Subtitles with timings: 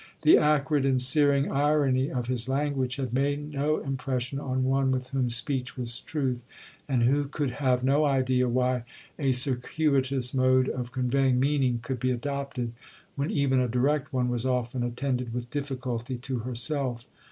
[0.23, 5.09] The acrid and searing irony of his language had made no impression on one with
[5.09, 6.43] whom 'speech was truth,'
[6.89, 8.83] and who could have no idea why
[9.19, 12.71] a circuitous mode of conveying meaning could be adopted,
[13.15, 17.07] when even a direct one was often attended with difficulty to herself.